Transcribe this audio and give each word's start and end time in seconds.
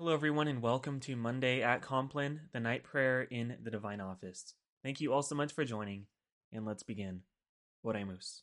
Hello, 0.00 0.14
everyone, 0.14 0.48
and 0.48 0.62
welcome 0.62 0.98
to 1.00 1.14
Monday 1.14 1.62
at 1.62 1.82
Compline, 1.82 2.40
the 2.54 2.58
night 2.58 2.84
prayer 2.84 3.20
in 3.20 3.58
the 3.62 3.70
Divine 3.70 4.00
Office. 4.00 4.54
Thank 4.82 5.02
you 5.02 5.12
all 5.12 5.22
so 5.22 5.34
much 5.34 5.52
for 5.52 5.62
joining, 5.62 6.06
and 6.50 6.64
let's 6.64 6.82
begin. 6.82 7.20
Oremus. 7.84 8.40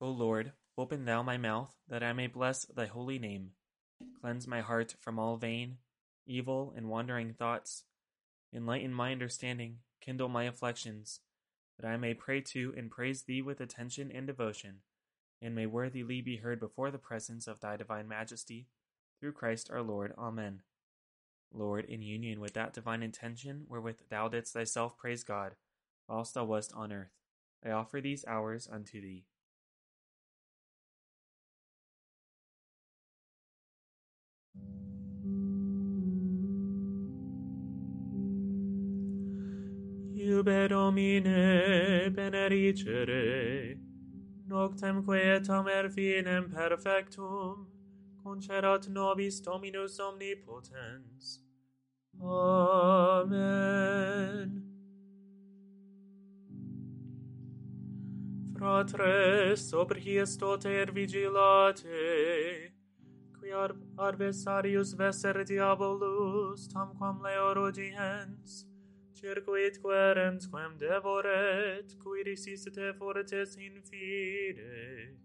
O 0.00 0.10
Lord, 0.10 0.54
open 0.76 1.04
thou 1.04 1.22
my 1.22 1.36
mouth, 1.36 1.72
that 1.88 2.02
I 2.02 2.12
may 2.12 2.26
bless 2.26 2.64
thy 2.64 2.86
holy 2.86 3.20
name. 3.20 3.50
Cleanse 4.20 4.48
my 4.48 4.60
heart 4.60 4.96
from 4.98 5.20
all 5.20 5.36
vain, 5.36 5.76
evil, 6.26 6.74
and 6.76 6.88
wandering 6.88 7.32
thoughts. 7.32 7.84
Enlighten 8.52 8.92
my 8.92 9.12
understanding, 9.12 9.76
kindle 10.00 10.28
my 10.28 10.46
afflictions, 10.46 11.20
that 11.78 11.88
I 11.88 11.96
may 11.96 12.12
pray 12.12 12.40
to 12.40 12.74
and 12.76 12.90
praise 12.90 13.22
thee 13.22 13.40
with 13.40 13.60
attention 13.60 14.10
and 14.12 14.26
devotion 14.26 14.80
and 15.40 15.54
may 15.54 15.66
worthily 15.66 16.20
be 16.20 16.36
heard 16.36 16.60
before 16.60 16.90
the 16.90 16.98
presence 16.98 17.46
of 17.46 17.60
thy 17.60 17.76
divine 17.76 18.08
majesty, 18.08 18.66
through 19.20 19.32
Christ 19.32 19.70
our 19.70 19.82
Lord. 19.82 20.12
Amen. 20.18 20.62
Lord, 21.52 21.84
in 21.86 22.02
union 22.02 22.40
with 22.40 22.54
that 22.54 22.74
divine 22.74 23.02
intention 23.02 23.64
wherewith 23.68 24.00
thou 24.10 24.28
didst 24.28 24.52
thyself 24.52 24.96
praise 24.96 25.24
God, 25.24 25.54
whilst 26.08 26.34
thou 26.34 26.44
wast 26.44 26.72
on 26.74 26.92
earth, 26.92 27.12
I 27.64 27.70
offer 27.70 28.00
these 28.00 28.24
hours 28.26 28.68
unto 28.70 29.00
thee. 29.00 29.24
Domine 40.68 41.24
benedicere, 42.14 43.76
noctem 44.48 45.02
quietam 45.04 45.68
er 45.68 45.90
finem 45.90 46.50
perfectum, 46.50 47.66
concerat 48.22 48.88
nobis 48.88 49.40
Dominus 49.40 49.98
omnipotens. 50.00 51.40
Amen. 52.20 53.68
Fratres, 58.58 59.68
sobriestoter 59.70 60.92
vigilate, 60.92 62.72
qui 63.38 63.52
adversarius 63.98 64.94
vesser 64.98 65.44
diabolus, 65.44 66.66
tamquam 66.68 67.22
leor 67.22 67.56
audiens, 67.58 68.66
circuit 69.20 69.78
querens 69.82 70.46
quem 70.46 70.76
devoret, 70.78 71.96
qui 71.98 72.22
risiste 72.22 72.70
te 72.70 72.92
fortes 72.98 73.56
in 73.56 73.82
fide. 73.82 75.16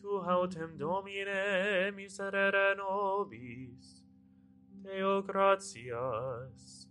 Tu 0.00 0.08
hautem 0.08 0.76
Domine 0.76 1.92
miserere 1.94 2.74
nobis, 2.76 4.02
Deo 4.82 5.22
gratias. 5.22 6.88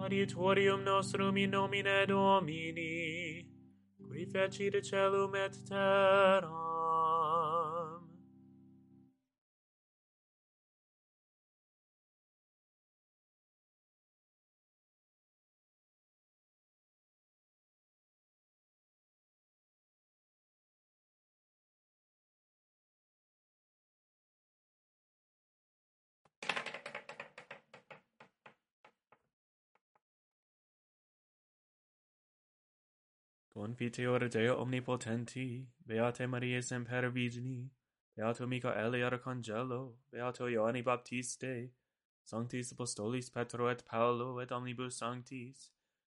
Adiutorium 0.00 0.84
nostrum 0.84 1.36
in 1.36 1.50
nomine 1.50 2.06
Domini, 2.06 3.44
qui 3.98 4.24
fecit 4.24 4.80
celum 4.82 5.34
et 5.34 5.58
terram, 5.68 6.77
Confiteor 33.58 34.28
Deo 34.30 34.60
omnipotenti, 34.60 35.66
Beate 35.84 36.28
Maria 36.28 36.62
semper 36.62 37.10
Virgini, 37.10 37.68
Beato 38.16 38.46
Michaeli 38.46 39.02
Arcangelo, 39.02 39.94
Beato 40.12 40.44
Ioanni 40.46 40.84
Baptiste, 40.84 41.72
Sanctis 42.22 42.72
Apostolis 42.72 43.28
Petro 43.30 43.66
et 43.68 43.84
Paolo 43.84 44.38
et 44.38 44.52
omnibus 44.52 44.98
sanctis, 44.98 45.72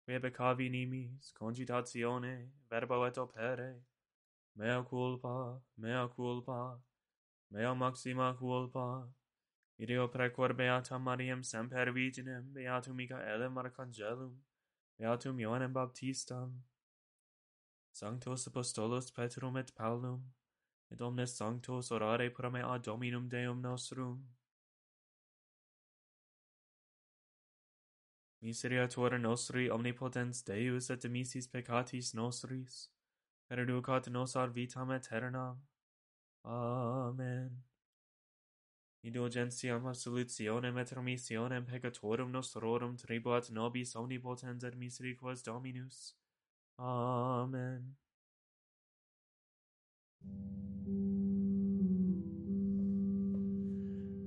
quae 0.06 0.20
beccavi 0.20 0.70
nimis, 0.70 1.34
cogitatione, 1.34 2.50
verbo 2.70 3.06
et 3.06 3.18
opere, 3.18 3.74
mea 4.56 4.84
culpa, 4.84 5.60
mea 5.80 6.08
culpa, 6.16 6.80
mea 7.50 7.74
maxima 7.74 8.36
culpa, 8.38 9.08
ideo 9.80 10.08
precor 10.10 10.56
Beata 10.56 11.00
Mariam 11.00 11.42
semper 11.42 11.92
Virginem, 11.92 12.54
Beatum 12.54 12.96
Michaelem 12.96 13.56
Arcangelum, 13.56 14.36
Beatum 15.00 15.40
Ioannem 15.40 15.74
Baptistam, 15.74 16.62
Sanctos 17.94 18.48
Apostolos 18.48 19.12
Petrum 19.12 19.58
et 19.58 19.72
Paulum, 19.76 20.22
et 20.92 21.02
omnes 21.02 21.36
sanctos 21.38 21.92
orare 21.92 22.30
pro 22.30 22.50
mea 22.50 22.78
Dominum 22.78 23.28
Deum 23.30 23.62
nostrum. 23.62 24.28
Miseriator 28.42 29.20
nostri 29.20 29.70
omnipotens 29.70 30.44
Deus 30.44 30.90
et 30.90 31.02
dimissis 31.02 31.48
peccatis 31.48 32.14
nostris, 32.14 32.90
perducat 33.50 34.08
nos 34.08 34.36
ad 34.36 34.54
vitam 34.54 34.90
aeternam. 34.90 35.62
Amen. 36.44 37.64
Indulgentiam 39.04 39.86
absolutionem 39.86 40.78
et 40.78 40.92
remissionem 40.92 41.66
peccatorum 41.66 42.32
nostrorum 42.32 42.98
tribuat 42.98 43.50
nobis 43.52 43.96
omnipotens 43.96 44.64
et 44.64 44.76
misericordias 44.76 45.44
Dominus, 45.44 46.16
Amen. 46.84 47.96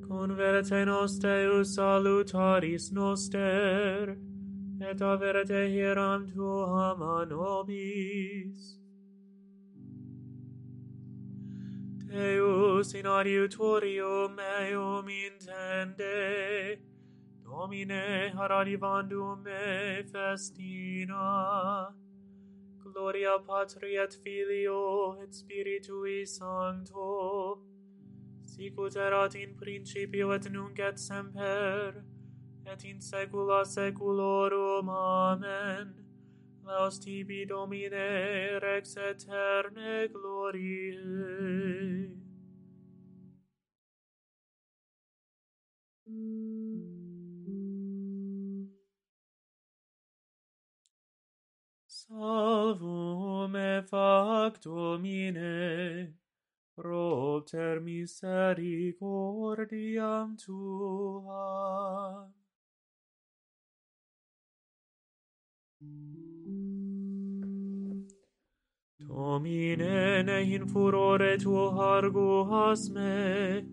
Converte 0.06 0.84
nos 0.84 1.18
Deus 1.18 1.74
salutaris 1.74 2.92
noster, 2.92 4.16
et 4.80 5.02
averte 5.02 5.68
hieram 5.68 6.30
tuam 6.32 7.02
a 7.02 7.26
nobis. 7.26 8.78
Deus 12.06 12.94
in 12.94 13.06
adiutorium 13.06 14.36
meum 14.36 15.08
intende, 15.08 16.78
Domine 17.42 18.32
ad 18.38 18.50
adivandum 18.50 19.42
me 19.42 20.04
festina 20.04 21.92
gloria 22.94 23.38
Patri 23.44 23.96
et 23.96 24.14
Filio 24.22 25.16
et 25.22 25.34
Spiritui 25.34 26.24
Sancto, 26.26 27.58
sicut 28.46 28.96
erat 28.96 29.34
in 29.34 29.56
principio 29.56 30.30
et 30.32 30.48
nunc 30.50 30.78
et 30.78 30.98
semper, 30.98 32.04
et 32.66 32.84
in 32.84 33.00
saecula 33.00 33.64
saeculorum. 33.64 34.88
Amen. 34.88 35.94
Laus 36.64 36.98
tibi, 36.98 37.44
Domine, 37.44 38.60
rex 38.62 38.96
aeterne 38.96 40.08
gloriae. 40.12 41.02
Mm. 46.08 46.93
Salvum 52.08 53.52
me 53.52 53.82
facto 53.82 54.98
mine, 54.98 56.14
propter 56.76 57.80
misericordiam 57.80 60.36
tuam. 60.36 62.32
Domine, 68.98 70.22
ne 70.24 70.42
in 70.54 70.66
furore 70.68 71.38
tuo 71.38 71.70
arguas 71.80 72.90
me, 72.90 73.64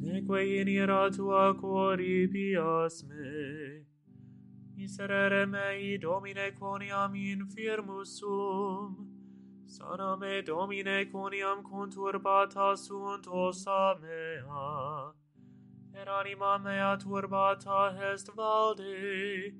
neque 0.00 0.60
in 0.60 0.68
ira 0.68 1.10
tua 1.10 1.54
coripias 1.54 3.04
me, 3.08 3.84
Miserere 4.74 5.46
mei, 5.46 5.98
Domine, 5.98 6.52
quoniam 6.58 7.14
infirmus 7.14 8.18
sum, 8.18 9.06
Sana 9.66 10.16
me, 10.16 10.42
Domine, 10.42 11.10
quoniam 11.10 11.62
conturbata 11.62 12.74
sunt 12.74 13.26
ossa 13.26 13.98
mea, 14.00 15.12
Et 15.94 16.08
anima 16.08 16.58
mea 16.58 16.96
turbata 16.96 17.94
est 18.12 18.28
valde, 18.34 19.52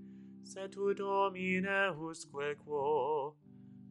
se 0.42 0.68
tu, 0.68 0.94
Domine, 0.94 1.94
usque 1.98 2.56
quo, 2.64 3.36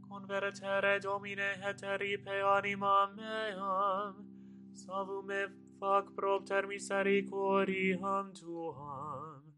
convertere, 0.10 1.00
Domine, 1.00 1.56
heteripe 1.62 2.42
anima 2.42 3.12
meam, 3.16 4.26
salvu 4.74 5.24
me 5.24 5.46
fac 5.80 6.16
propter 6.16 6.66
misericordiam 6.66 8.34
tuam, 8.34 9.51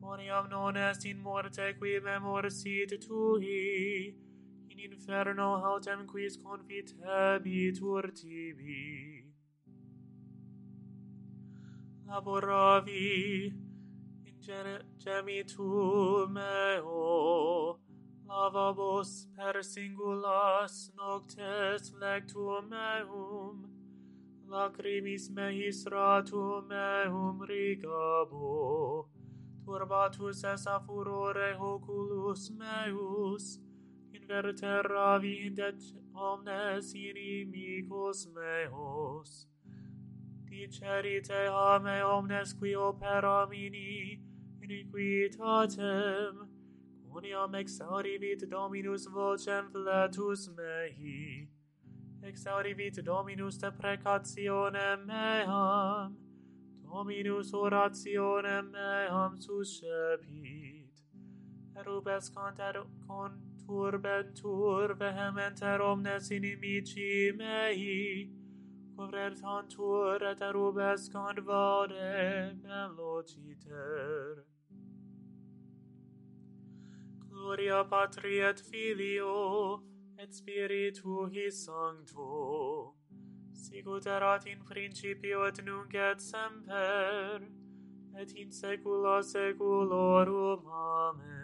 Moriam 0.00 0.48
non 0.48 0.76
est 0.76 1.04
in 1.04 1.20
morte 1.20 1.76
qui 1.78 2.00
memorsit 2.00 2.98
tui, 3.06 4.14
in 4.68 4.78
inferno 4.78 5.62
autem 5.62 6.06
quis 6.06 6.38
confitebitur 6.38 8.10
tibi. 8.14 9.24
Laboravi 12.06 13.52
in 14.24 14.40
gem 14.40 14.80
gemitu 14.98 16.26
meo, 16.30 17.78
lavabos 18.26 19.26
per 19.36 19.62
singulas 19.62 20.90
noctes 20.96 21.92
lectum 22.00 22.70
meum, 22.70 23.68
lacrimis 24.48 25.28
meis 25.30 25.84
ratum 25.84 26.66
meum 26.68 27.38
rigabo, 27.46 29.19
Urbatus 29.70 30.42
a 30.44 30.80
furore 30.80 31.54
oculus 31.56 32.50
meus, 32.50 33.60
invertera 34.12 35.20
videt 35.20 35.80
omnes 36.12 36.92
inimicus 36.92 38.26
meos. 38.34 39.46
Dicerite 40.44 41.46
a 41.48 41.78
me 41.78 42.02
omnes 42.02 42.52
qui 42.52 42.74
opera 42.74 43.46
mini 43.48 44.20
iniquitatem, 44.60 46.48
quoniam 47.08 47.54
exaurivit 47.54 48.48
Dominus 48.48 49.06
vocem 49.06 49.70
fletus 49.70 50.48
mei. 50.48 51.48
Exaurivit 52.24 53.04
Dominus 53.04 53.56
deprecationem 53.56 55.06
meam, 55.06 56.29
Dominus 57.00 57.52
orationem 57.54 58.70
meam 58.72 59.40
suscepit. 59.40 60.92
Erubes 61.74 62.28
conter 62.28 62.74
conturbentur 63.08 64.94
vehementer 64.98 65.80
omnes 65.80 66.30
inimici 66.30 67.32
mei, 67.38 68.28
convertantur 68.94 70.22
et 70.30 70.40
erubes 70.42 71.08
convade 71.08 72.58
velociter. 72.62 74.44
Gloria 77.30 77.82
Patri 77.84 78.40
et 78.40 78.60
Filio 78.60 79.80
et 80.18 80.34
Spiritui 80.34 81.50
Sancto, 81.50 82.94
sicut 83.60 84.06
erat 84.06 84.46
in 84.46 84.58
principio 84.64 85.44
et 85.44 85.64
nunc 85.64 85.94
et 85.94 86.20
semper, 86.20 87.40
et 88.18 88.32
in 88.32 88.50
saecula 88.50 89.22
saeculorum. 89.22 90.66
Amen. 90.66 91.40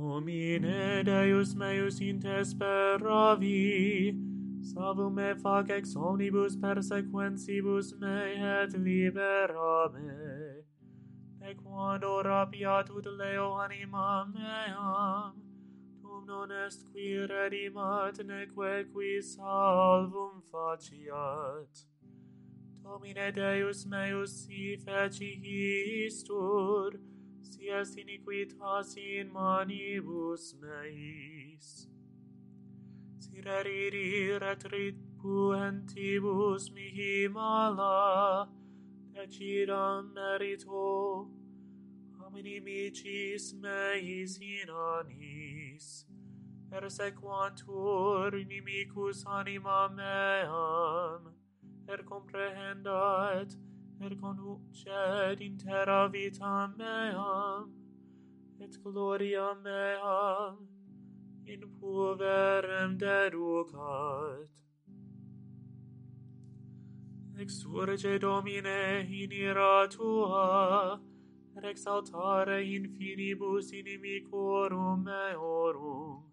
Domine 0.00 1.04
Deus 1.04 1.54
meus 1.54 2.00
intesperavi, 2.00 3.50
salvum 4.62 5.14
me 5.14 5.34
fac 5.34 5.70
ex 5.70 5.94
omnibus 5.96 6.56
persequentibus 6.56 7.98
me 8.00 8.34
et 8.62 8.72
libera 8.78 9.90
me. 9.92 10.64
E 11.42 11.54
quando 11.54 12.22
rapiat 12.22 12.90
ut 12.90 13.06
leo 13.06 13.54
anima 13.54 14.26
meam, 14.34 15.39
salvum 16.20 16.26
non 16.26 16.50
est 16.50 16.84
qui 16.92 17.18
redimat, 17.26 18.18
neque 18.24 18.92
qui 18.92 19.22
salvum 19.22 20.42
faciat. 20.50 21.86
Domine 22.82 23.32
Deus 23.32 23.86
meus 23.86 24.44
si 24.44 24.76
feci 24.76 25.40
histur, 25.42 26.98
si 27.42 27.68
est 27.68 27.96
iniquitas 27.96 28.96
in 28.96 29.30
manibus 29.32 30.54
meis. 30.60 31.88
Si 33.18 33.40
reriri 33.40 34.38
retrit 34.38 34.96
puentibus 35.18 36.72
mihi 36.72 37.28
mala, 37.28 38.48
decidam 39.14 40.12
merito, 40.14 41.28
homini 42.18 42.60
micis 42.60 43.54
meis 43.54 44.38
in 44.40 44.68
anis. 44.70 46.09
Persequantur 46.70 48.30
inimicus 48.32 49.24
anima 49.26 49.90
meam, 49.92 51.34
er 51.88 51.98
comprehendat, 52.04 53.56
er 54.00 54.10
conducet 54.20 55.40
in 55.40 55.58
terra 55.58 56.08
vita 56.08 56.72
meam, 56.78 57.72
et 58.60 58.78
gloria 58.84 59.52
meam, 59.64 60.68
in 61.44 61.60
puverem 61.80 62.96
deducat. 62.96 64.48
Exurge 67.36 68.20
Domine 68.20 69.08
in 69.10 69.32
ira 69.32 69.88
tua, 69.88 71.00
et 71.56 71.64
exaltare 71.64 72.62
infinibus 72.62 73.72
inimicorum 73.72 75.02
meorum, 75.04 76.29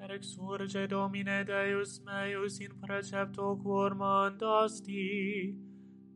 Rex 0.00 0.10
exurge 0.10 0.86
Domine 0.86 1.44
Deus 1.44 2.00
meus 2.04 2.60
in 2.60 2.78
precepto 2.80 3.56
quor 3.60 3.94
mandasti, 3.94 5.56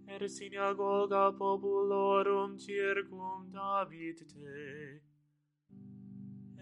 et 0.06 0.30
synagoga 0.30 1.32
populorum 1.32 2.56
circum 2.58 3.50
David 3.50 4.18
te. 4.28 5.02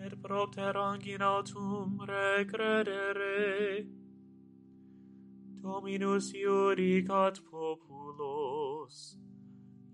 Et 0.02 0.22
propter 0.22 0.72
anginatum 0.76 2.00
recredere, 2.08 3.86
Dominus 5.60 6.32
iuricat 6.32 7.38
populos, 7.50 9.18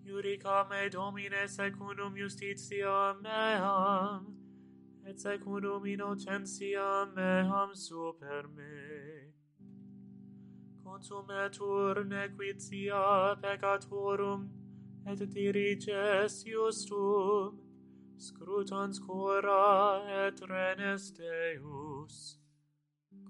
iurica 0.05 0.65
me 0.71 0.89
Domine 0.89 1.49
secundum 1.49 2.15
justitia 2.15 3.17
meam, 3.21 4.46
et 5.09 5.21
secundum 5.21 5.85
innocentiam 5.85 7.15
meam 7.15 7.75
super 7.75 8.49
me. 8.57 9.33
Consumetur 10.85 12.05
nequitia 12.05 13.37
peccatorum, 13.41 14.49
et 15.07 15.19
diriges 15.19 16.45
justum, 16.45 17.59
scrutans 18.19 18.99
cora 18.99 20.03
et 20.27 20.41
renes 20.49 21.13
Deus. 21.13 22.39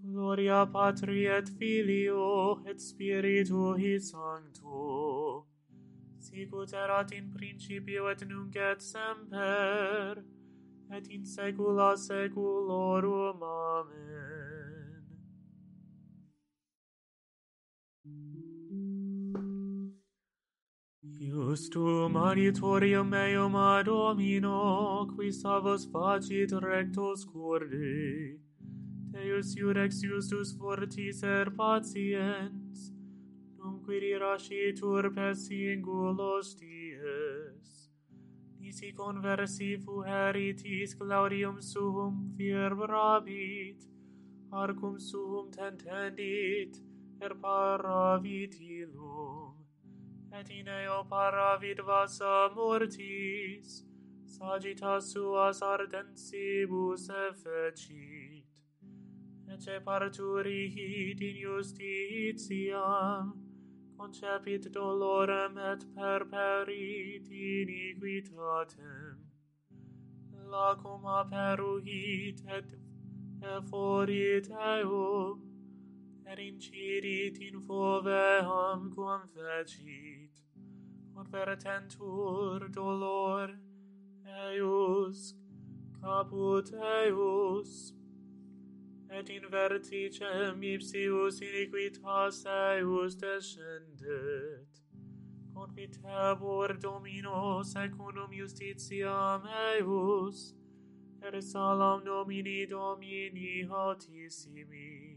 Gloria 0.03 0.65
Patri 0.67 1.27
et 1.27 1.49
Filio 1.59 2.61
et 2.67 2.81
Spiritui 2.81 4.01
Sancto, 4.01 5.47
sicut 6.21 6.73
erat 6.73 7.13
in 7.13 7.33
principio 7.33 8.09
et 8.09 8.25
nunc 8.29 8.57
et 8.57 8.81
semper, 8.81 10.23
et 10.91 11.07
in 11.11 11.25
saecula 11.25 11.97
saeculorum. 11.97 13.43
Amen. 13.43 14.17
Iustum 21.19 22.15
adiutorium 22.17 23.09
meum 23.09 23.57
ad 23.57 23.87
Domino, 23.87 25.07
qui 25.17 25.31
salvos 25.33 25.87
facit 25.93 26.53
rectos 26.53 27.25
curdi, 27.25 28.39
Deus 29.13 29.55
iurex 29.57 30.03
justus 30.03 30.53
fortis 30.59 31.23
er 31.23 31.51
patiens, 31.51 32.93
num 33.59 33.81
quid 33.85 34.05
rascitur 34.21 35.15
per 35.15 35.35
singulos 35.35 36.55
dies, 36.61 36.86
nisi 38.67 38.93
conversi 38.93 39.79
fuheritis 39.79 40.99
claudium 40.99 41.63
suum 41.63 42.35
virbrabit, 42.37 43.79
arcum 44.53 45.01
suum 45.01 45.53
tentendit, 45.53 46.77
er 47.23 47.31
paravit 47.43 48.55
ilum, 48.59 49.55
et 50.33 50.51
in 50.51 50.67
eo 50.67 51.05
paravit 51.09 51.79
vasa 51.87 52.51
mortis, 52.57 53.85
sagitas 54.27 55.13
suas 55.13 55.63
ardensibus 55.63 57.09
effecit, 57.29 58.45
ece 59.49 59.81
parturihit 59.87 61.21
in 61.21 61.37
justitiam, 61.47 63.46
concepit 63.99 64.73
dolorem 64.73 65.59
et 65.59 65.85
perperit 65.95 67.29
iniquitatem. 67.29 69.19
Lacum 70.49 71.05
aperuit 71.05 72.41
et 72.57 72.65
eforit 73.43 74.49
eum, 74.51 75.41
et 76.27 76.39
incidit 76.39 77.39
in 77.41 77.61
foveam 77.61 78.95
quam 78.95 79.23
fecit. 79.27 80.31
Convertentur 81.15 82.73
dolor 82.73 83.49
eius, 84.27 85.35
caput 86.01 86.73
eius, 86.75 87.96
et 89.11 89.31
in 89.31 89.43
verticem 89.51 90.63
ipsius 90.63 91.41
iniquitas 91.41 92.45
eius 92.47 93.17
descendet. 93.17 94.67
Confitebur 95.55 96.81
Domino 96.81 97.63
secundum 97.63 98.31
justitiam 98.31 99.47
eius, 99.47 100.55
et 101.23 101.43
salam 101.43 102.05
Domini 102.05 102.67
Domini 102.67 103.67
altissimi. 103.71 105.17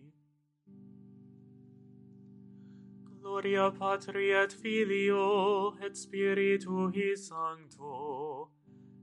Gloria 3.21 3.69
Patri 3.69 4.31
et 4.31 4.53
Filio 4.53 5.75
et 5.83 5.93
Spiritui 5.93 7.17
Sancto, 7.17 8.49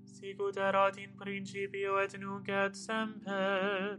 sicut 0.05 0.57
erat 0.57 0.97
in 0.99 1.13
principio 1.17 1.99
et 1.99 2.19
nunc 2.19 2.49
et 2.49 2.75
semper, 2.75 3.99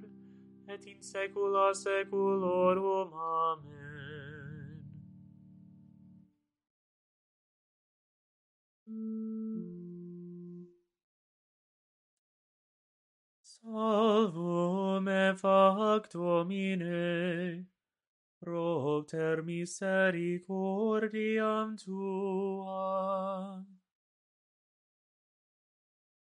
et 0.70 0.86
in 0.88 1.02
saecula 1.02 1.74
saeculorum. 1.74 3.14
Amen. 3.14 4.84
Salvum 13.42 15.04
me 15.04 15.34
fac 15.36 16.10
Domine, 16.10 17.66
propter 18.42 19.44
misericordiam 19.44 21.76
tuam. 21.78 23.66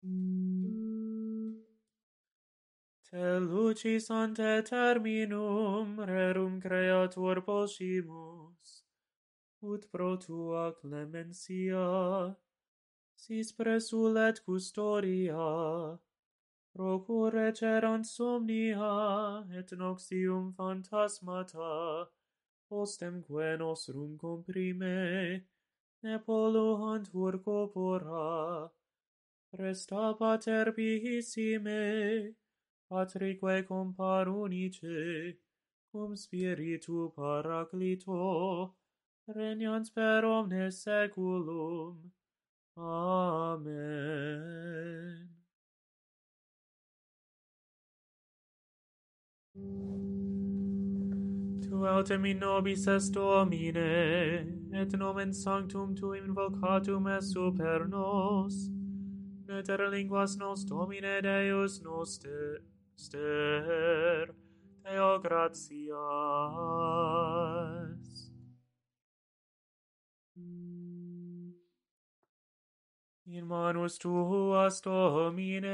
Mm. 0.05 1.42
Te 3.13 3.39
lucis 3.39 4.09
ante 4.09 4.63
terminum 4.63 5.97
rerum 5.99 6.59
creator 6.59 7.41
possimus, 7.45 8.71
ut 9.61 9.85
pro 9.91 10.17
tua 10.17 10.73
clemencia, 10.81 12.35
sis 13.15 13.51
presulet 13.51 14.43
custodia, 14.43 15.99
procure 16.73 17.51
cerant 17.53 18.03
somnia, 18.03 19.45
et 19.59 19.77
noxium 19.77 20.51
fantasmata, 20.57 22.09
postemque 22.67 23.55
nostrum 23.59 24.17
comprime, 24.17 25.43
ne 26.01 26.17
poluantur 26.17 27.43
corpora, 27.45 28.71
resta 29.53 30.15
pater 30.17 30.71
pihissime, 30.73 32.33
patrique 32.93 33.65
cum 33.67 33.93
parunice, 33.93 35.35
cum 35.91 36.15
spiritu 36.15 37.11
paraclito, 37.15 38.75
regnans 39.27 39.89
per 39.89 40.23
omnes 40.25 40.83
seculum. 40.83 42.11
Amen. 42.77 43.73
Tu 51.61 51.87
autem 51.87 52.25
in 52.25 52.39
nobis 52.39 52.87
est 52.87 53.13
Domine, 53.13 53.77
et 54.71 54.93
nomen 54.97 55.33
sanctum 55.33 55.95
tu 55.95 56.13
invocatum 56.13 57.07
est 57.07 57.33
super 57.33 57.87
nos, 57.87 58.69
Neter 59.47 59.89
linguas 59.89 60.37
nos 60.37 60.63
Domine 60.65 61.21
Deus 61.21 61.81
noster, 61.81 62.61
ster 62.95 64.33
Deo 64.83 65.19
gratias. 65.19 65.93
In 73.25 73.47
manus 73.47 73.97
tuas 73.97 74.81
Domine 74.81 75.71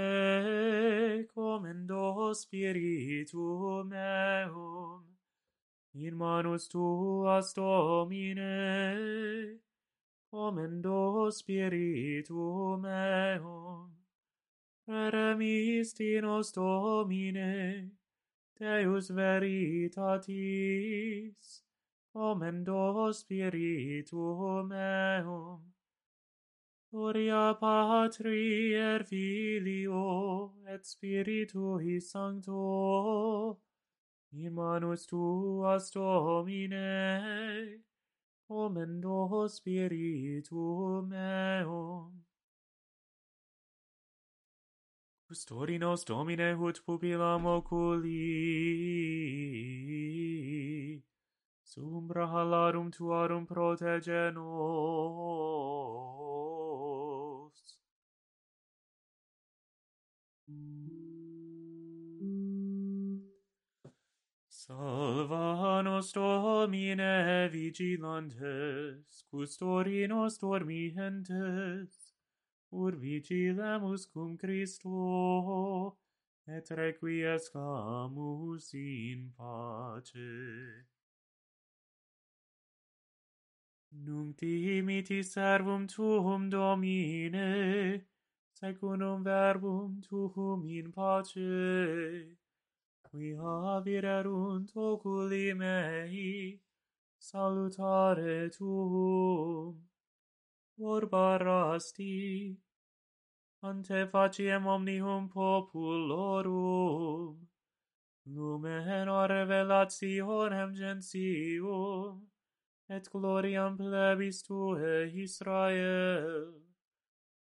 comendo 1.33 2.31
spiritum 2.33 3.89
meum. 3.89 5.03
In 5.93 6.15
manus 6.15 6.69
tuas 6.69 7.53
Domine 7.53 9.59
comendo 10.31 11.29
spiritum 11.31 12.81
meum. 12.81 13.99
Peremisti 14.89 16.19
nos 16.19 16.51
Domine, 16.51 17.91
Deus 18.58 19.12
veritatis, 19.12 20.31
omendo 22.15 23.13
spiritu 23.13 24.65
meum. 24.67 25.62
Gloria 26.89 27.53
Patri 27.62 28.74
et 28.74 29.05
Filio 29.05 30.55
et 30.67 30.84
Spiritui 30.84 32.01
Sancto, 32.01 33.60
in 34.34 34.55
manus 34.55 35.05
tuas 35.05 35.91
Domine, 35.91 37.77
omendo 38.50 39.48
spiritu 39.48 41.05
meum. 41.08 42.25
Custodi 45.29 45.77
nos 45.77 46.03
Domine 46.05 46.55
ut 46.57 46.81
pupillam 46.83 47.45
oculi. 47.45 48.17
Sumbra 51.63 52.25
halarum 52.25 52.89
tuarum 52.89 53.45
protege 53.45 54.31
nos. 54.33 55.00
Salva 64.48 65.83
nos 65.83 66.12
Domine 66.12 67.50
vigilantes, 67.51 69.25
custodi 69.29 70.07
nos 70.07 70.39
dormientes, 70.39 71.99
ur 72.71 72.95
vigilamus 72.95 74.05
cum 74.11 74.38
Christo, 74.38 75.97
et 76.47 76.67
requiescamus 76.69 78.73
in 78.73 79.31
pace. 79.38 80.85
Nunc 83.91 84.38
dimiti 84.38 85.23
servum 85.23 85.88
tuum 85.88 86.49
Domine, 86.49 88.05
secundum 88.53 89.23
verbum 89.23 90.01
tuum 90.01 90.65
in 90.65 90.91
pace. 90.91 92.38
Qui 93.01 93.35
avirerunt 93.35 94.75
oculi 94.75 95.53
mei, 95.53 96.61
salutare 97.17 98.49
tuum 98.49 99.88
orba 100.79 101.38
rasti, 101.38 102.57
ante 103.62 104.05
faciem 104.07 104.65
omnium 104.65 105.29
populorum, 105.29 106.55
lumeno 108.25 109.27
revelationem 109.27 110.74
gentium, 110.75 112.27
et 112.89 113.09
gloriam 113.12 113.77
plebis 113.77 114.41
tue 114.41 115.12
Israel. 115.13 116.53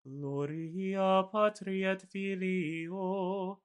Gloria 0.04 1.22
Patri 1.30 1.84
et 1.84 2.02
Filio, 2.02 3.60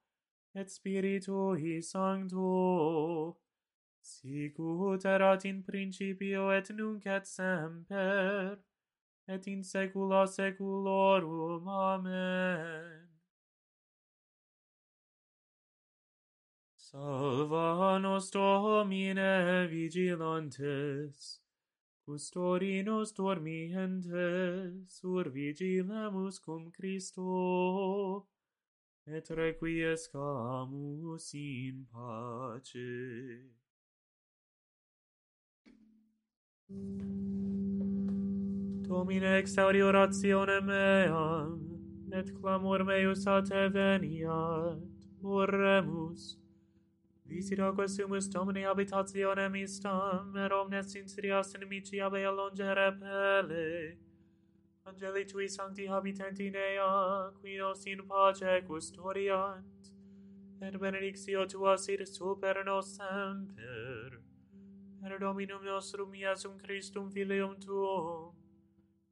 et 0.54 0.70
Spiritui 0.70 1.82
Sancto, 1.82 3.38
sicut 4.02 5.06
erat 5.06 5.46
in 5.46 5.64
principio 5.64 6.52
et 6.52 6.70
nunc 6.72 7.06
et 7.06 7.26
semper, 7.26 8.58
et 9.28 9.48
in 9.48 9.64
saecula 9.64 10.28
saeculorum. 10.28 11.68
Amen. 11.68 13.10
Salva 16.78 18.00
nos 18.00 18.32
Domine 18.32 19.68
vigilantes, 19.68 21.42
custodinos 22.06 23.12
dormientes, 23.12 25.04
urvigilemus 25.04 26.40
cum 26.40 26.72
Christo, 26.72 28.26
et 29.08 29.30
requiescamus 29.30 31.34
in 31.34 31.86
pace. 31.92 33.56
Domine 38.88 39.40
exaudi 39.40 39.82
orationem 39.82 40.66
meam, 40.66 41.60
et 42.14 42.32
clamor 42.40 42.84
meus 42.86 43.26
a 43.26 43.42
te 43.42 43.68
veniat, 43.74 44.78
oremus. 45.24 46.38
Visit 47.26 47.60
aqua 47.60 47.88
sumus 47.88 48.30
Domine 48.30 48.68
habitationem 48.70 49.56
istam, 49.56 50.36
et 50.38 50.52
omnes 50.52 50.96
insidias 50.96 51.56
inimici 51.56 52.00
abe 52.00 52.26
allongere 52.26 52.76
repele. 52.76 53.98
Angeli 54.86 55.26
tui 55.26 55.48
sancti 55.48 55.88
habitant 55.88 56.40
in 56.40 56.56
ea, 56.56 57.32
qui 57.42 57.58
nos 57.58 57.86
in 57.88 58.06
pace 58.08 58.62
custodiant, 58.68 59.92
et 60.62 60.78
benedictio 60.78 61.48
tua 61.48 61.76
sit 61.78 62.08
super 62.08 62.64
nos 62.64 62.96
semper. 62.96 64.22
Per 65.02 65.20
Dominum 65.20 65.64
nostrum 65.64 66.14
Iesum 66.14 66.58
Christum 66.62 67.10
Filium 67.12 67.60
Tuum, 67.60 68.45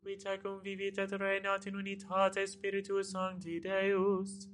tecum 0.03 0.59
vivit 0.61 0.97
et 0.97 1.11
reinat 1.11 1.67
in 1.67 1.75
unitate 1.75 2.47
Spiritus 2.47 3.11
Sancti 3.11 3.59
Deus, 3.59 4.47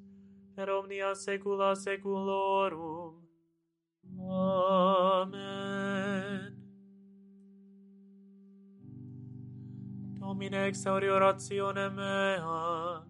per 0.56 0.70
omnia 0.70 1.16
saecula 1.16 1.76
saeculorum. 1.76 3.16
Amen. 4.20 5.40
Domine 10.20 10.68
exauri 10.68 11.10
orationem 11.10 11.96
mea, 11.96 13.04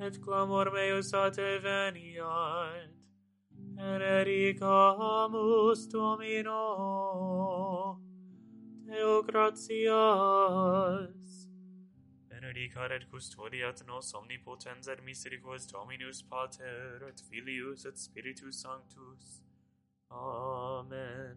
et 0.00 0.20
clamor 0.20 0.70
meus 0.72 1.14
a 1.14 1.30
te 1.30 1.58
veniat, 1.58 2.90
eredicamus 3.78 5.88
Domino, 5.88 8.00
Deo 8.86 9.22
gratias 9.22 11.23
care 12.74 13.06
custodiat 13.10 13.86
nos 13.86 14.12
omnipotens 14.14 14.86
et 14.88 15.00
misericors 15.04 15.66
Dominus 15.66 16.22
Pater 16.22 17.02
et 17.08 17.20
Filius 17.30 17.84
et 17.84 17.96
Spiritus 17.96 18.60
Sanctus. 18.60 19.42
Amen. 20.10 21.36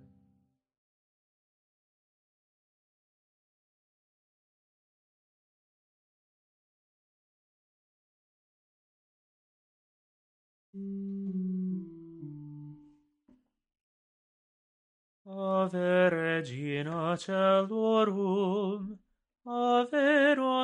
Ave 15.25 16.09
Regina 16.09 17.17
Celorum, 17.17 18.97
Ave 19.45 20.06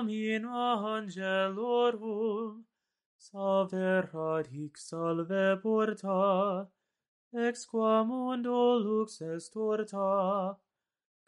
in 0.09 0.43
angelorum, 0.43 1.33
salve 3.17 4.47
hic 4.51 4.77
salve 4.77 5.61
porta, 5.61 6.67
ex 7.33 7.65
qua 7.65 8.03
mundo 8.03 8.77
lux 8.79 9.21
est 9.21 9.51
torta, 9.53 10.57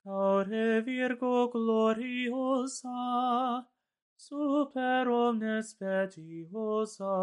caure 0.03 0.81
virgo 0.83 1.49
gloriosa, 1.49 2.99
super 4.17 5.07
omnes 5.07 5.73
petiosa, 5.79 7.15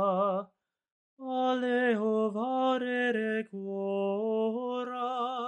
aleo 1.19 2.31
varere 2.31 3.49
quora. 3.51 5.42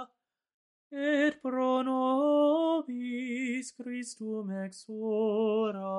Christum 4.05 4.51
exora. 4.63 5.89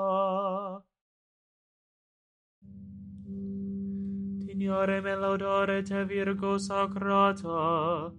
Signore 4.46 5.00
me 5.00 5.14
laudare 5.16 5.82
te 5.82 6.04
virgo 6.04 6.56
sacrata, 6.56 8.12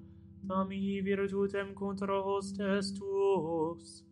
tam 0.46 0.72
hi 0.72 1.02
virtutem 1.02 1.74
contra 1.74 2.20
hostes 2.22 2.92
tuos. 2.98 4.04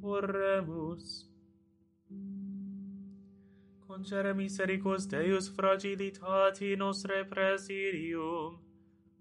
Oremus. 0.00 1.26
Concere 3.88 4.32
misericors 4.32 5.06
Deus 5.08 5.48
fragilitati 5.48 6.76
nostre 6.76 7.24
presidium, 7.24 8.60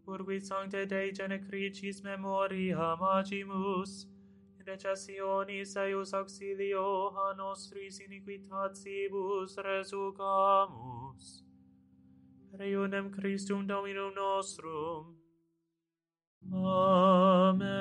urbi 0.05 0.39
sancte 0.39 0.85
Dei 0.85 1.11
genecricis 1.11 2.03
memoria 2.03 2.95
magimus, 2.99 4.05
in 4.67 4.73
decessionis 4.73 5.75
eius 5.77 6.13
auxilio 6.13 7.15
a 7.17 7.33
nostris 7.33 7.99
iniquitatibus 7.99 9.57
resucamus. 9.57 11.43
Reionem 12.53 13.11
Christum 13.11 13.67
Dominum 13.67 14.13
nostrum. 14.13 15.17
Amen. 16.53 17.75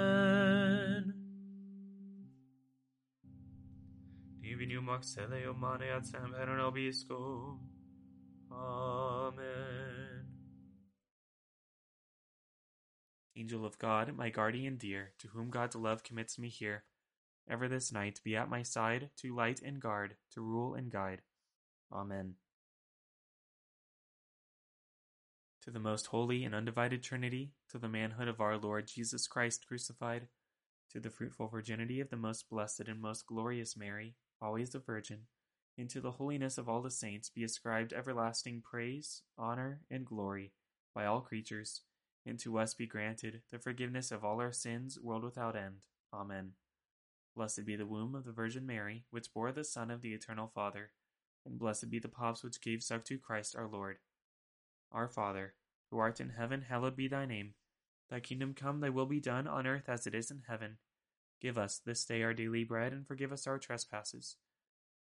Divinium 4.40 4.88
auxilio 4.88 5.55
mane 5.55 5.90
ad 5.90 6.05
semper 6.05 6.49
nobiscum. 6.57 7.61
Amen. 8.51 9.86
Angel 13.37 13.66
of 13.66 13.79
God, 13.79 14.16
my 14.16 14.31
guardian 14.31 14.77
dear, 14.77 15.12
to 15.18 15.29
whom 15.29 15.51
God's 15.51 15.77
love 15.77 16.03
commits 16.03 16.38
me 16.38 16.49
here, 16.49 16.85
ever 17.49 17.68
this 17.68 17.92
night 17.92 18.20
be 18.25 18.35
at 18.35 18.49
my 18.49 18.62
side, 18.62 19.11
to 19.18 19.35
light 19.35 19.61
and 19.62 19.79
guard, 19.79 20.16
to 20.33 20.40
rule 20.40 20.75
and 20.75 20.90
guide. 20.90 21.20
Amen. 21.92 22.35
To 25.62 25.70
the 25.70 25.79
most 25.81 26.07
holy 26.07 26.44
and 26.44 26.55
undivided 26.55 27.03
Trinity, 27.03 27.53
to 27.68 27.79
the 27.79 27.88
manhood 27.88 28.29
of 28.29 28.40
our 28.40 28.57
Lord 28.57 28.87
Jesus 28.87 29.27
Christ 29.27 29.66
crucified, 29.66 30.29
to 30.92 31.01
the 31.01 31.11
fruitful 31.11 31.49
virginity 31.49 32.01
of 32.01 32.09
the 32.09 32.16
most 32.16 32.49
blessed 32.49 32.88
and 32.88 33.01
most 33.01 33.27
glorious 33.27 33.77
Mary, 33.77 34.14
always 34.40 34.75
a 34.75 34.79
virgin, 34.79 35.27
and 35.77 35.90
to 35.90 36.01
the 36.01 36.12
holiness 36.12 36.57
of 36.57 36.68
all 36.70 36.81
the 36.81 36.90
saints 36.90 37.29
be 37.29 37.44
ascribed 37.44 37.92
everlasting 37.92 38.62
praise, 38.62 39.22
honor, 39.37 39.81
and 39.90 40.07
glory 40.07 40.53
by 40.94 41.05
all 41.05 41.20
creatures 41.20 41.83
and 42.26 42.38
to 42.40 42.58
us 42.58 42.74
be 42.74 42.86
granted 42.86 43.42
the 43.50 43.58
forgiveness 43.58 44.10
of 44.10 44.24
all 44.24 44.40
our 44.40 44.52
sins, 44.52 44.98
world 45.00 45.22
without 45.22 45.56
end. 45.56 45.76
Amen. 46.12 46.52
Blessed 47.36 47.64
be 47.64 47.76
the 47.76 47.86
womb 47.86 48.14
of 48.14 48.24
the 48.24 48.32
Virgin 48.32 48.66
Mary, 48.66 49.04
which 49.10 49.32
bore 49.32 49.52
the 49.52 49.64
Son 49.64 49.90
of 49.90 50.02
the 50.02 50.12
Eternal 50.12 50.50
Father, 50.54 50.90
and 51.44 51.58
blessed 51.58 51.90
be 51.90 51.98
the 51.98 52.08
paps 52.08 52.42
which 52.42 52.60
gave 52.60 52.82
suck 52.82 53.04
to 53.04 53.18
Christ 53.18 53.54
our 53.54 53.68
Lord. 53.68 53.98
Our 54.90 55.08
Father, 55.08 55.54
who 55.90 55.98
art 55.98 56.20
in 56.20 56.30
heaven, 56.30 56.62
hallowed 56.68 56.96
be 56.96 57.08
thy 57.08 57.26
name. 57.26 57.54
Thy 58.10 58.20
kingdom 58.20 58.54
come, 58.54 58.80
thy 58.80 58.88
will 58.88 59.06
be 59.06 59.20
done, 59.20 59.46
on 59.46 59.66
earth 59.66 59.88
as 59.88 60.06
it 60.06 60.14
is 60.14 60.30
in 60.30 60.42
heaven. 60.48 60.78
Give 61.40 61.58
us 61.58 61.78
this 61.84 62.04
day 62.04 62.22
our 62.22 62.32
daily 62.32 62.64
bread, 62.64 62.92
and 62.92 63.06
forgive 63.06 63.32
us 63.32 63.46
our 63.46 63.58
trespasses, 63.58 64.36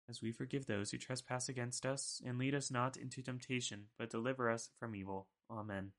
as 0.08 0.22
we 0.22 0.32
forgive 0.32 0.66
those 0.66 0.90
who 0.90 0.98
trespass 0.98 1.48
against 1.48 1.84
us, 1.84 2.22
and 2.24 2.38
lead 2.38 2.54
us 2.54 2.70
not 2.70 2.96
into 2.96 3.22
temptation, 3.22 3.86
but 3.98 4.10
deliver 4.10 4.50
us 4.50 4.70
from 4.78 4.96
evil. 4.96 5.28
Amen. 5.50 5.92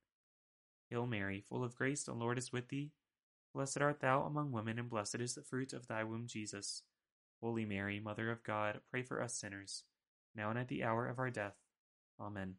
Hail 0.90 1.06
Mary, 1.06 1.42
full 1.42 1.64
of 1.64 1.76
grace, 1.76 2.04
the 2.04 2.14
Lord 2.14 2.38
is 2.38 2.52
with 2.52 2.70
thee. 2.70 2.92
Blessed 3.54 3.82
art 3.82 4.02
thou 4.02 4.24
among 4.24 4.52
women, 4.52 4.78
and 4.78 4.90
blessed 4.90 5.22
is 5.22 5.36
the 5.36 5.42
fruit 5.42 5.74
of 5.74 5.88
thy 5.88 6.04
womb, 6.04 6.28
Jesus. 6.28 6.84
Holy 7.42 7.66
Mary, 7.66 8.00
Mother 8.00 8.32
of 8.32 8.44
God, 8.44 8.80
pray 8.90 9.02
for 9.04 9.22
us 9.22 9.40
sinners, 9.40 9.84
now 10.36 10.50
and 10.50 10.60
at 10.60 10.68
the 10.68 10.84
hour 10.84 11.08
of 11.08 11.20
our 11.20 11.30
death. 11.30 11.56
Amen. 12.20 12.56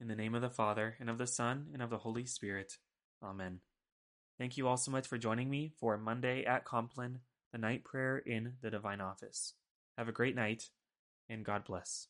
In 0.00 0.08
the 0.08 0.14
name 0.14 0.34
of 0.34 0.42
the 0.42 0.50
Father, 0.50 0.96
and 1.00 1.10
of 1.10 1.18
the 1.18 1.26
Son, 1.26 1.68
and 1.72 1.82
of 1.82 1.90
the 1.90 1.98
Holy 1.98 2.24
Spirit. 2.24 2.78
Amen. 3.22 3.60
Thank 4.38 4.56
you 4.56 4.68
all 4.68 4.76
so 4.76 4.90
much 4.90 5.06
for 5.06 5.18
joining 5.18 5.50
me 5.50 5.72
for 5.80 5.98
Monday 5.98 6.44
at 6.44 6.64
Compline, 6.64 7.20
the 7.52 7.58
night 7.58 7.84
prayer 7.84 8.18
in 8.18 8.54
the 8.62 8.70
Divine 8.70 9.00
Office. 9.00 9.54
Have 9.96 10.08
a 10.08 10.12
great 10.12 10.36
night, 10.36 10.70
and 11.28 11.44
God 11.44 11.64
bless. 11.64 12.06